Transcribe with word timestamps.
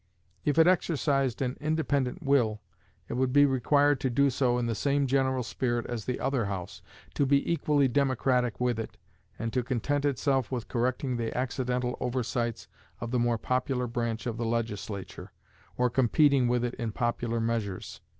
If 0.43 0.57
it 0.57 0.65
exercised 0.65 1.43
an 1.43 1.57
independent 1.61 2.23
will, 2.23 2.59
it 3.07 3.13
would 3.13 3.31
be 3.31 3.45
required 3.45 3.99
to 3.99 4.09
do 4.09 4.31
so 4.31 4.57
in 4.57 4.65
the 4.65 4.73
same 4.73 5.05
general 5.05 5.43
spirit 5.43 5.85
as 5.85 6.05
the 6.05 6.19
other 6.19 6.45
House; 6.45 6.81
to 7.13 7.23
be 7.23 7.47
equally 7.51 7.87
democratic 7.87 8.59
with 8.59 8.79
it, 8.79 8.97
and 9.37 9.53
to 9.53 9.61
content 9.61 10.03
itself 10.05 10.51
with 10.51 10.67
correcting 10.67 11.17
the 11.17 11.37
accidental 11.37 11.97
oversights 11.99 12.67
of 12.99 13.11
the 13.11 13.19
more 13.19 13.37
popular 13.37 13.85
branch 13.85 14.25
of 14.25 14.37
the 14.37 14.45
Legislature, 14.47 15.33
or 15.77 15.87
competing 15.87 16.47
with 16.47 16.65
it 16.65 16.73
in 16.79 16.91
popular 16.91 17.39
measures. 17.39 18.01